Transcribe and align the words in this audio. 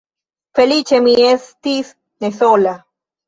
Feliĉe 0.59 0.99
mi 1.07 1.13
estis 1.33 1.91
ne 2.25 2.31
sola. 2.39 2.73